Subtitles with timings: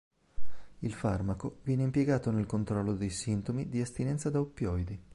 [0.79, 4.99] Il farmaco viene impiegato nel controllo dei sintomi di astinenza da oppioidi.